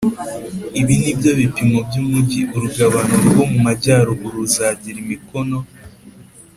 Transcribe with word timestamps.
b 0.73 0.75
Ibi 0.81 0.95
ni 1.03 1.13
byo 1.17 1.31
bipimo 1.39 1.77
by 1.87 1.95
umugi 2.03 2.41
urugabano 2.55 3.13
rwo 3.27 3.43
mu 3.51 3.59
majyaruguru 3.65 4.37
ruzagire 4.43 4.97
imikono 5.05 5.59